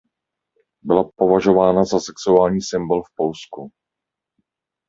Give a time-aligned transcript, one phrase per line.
[0.83, 3.71] Byla považována za sexuální symbol v Polsku.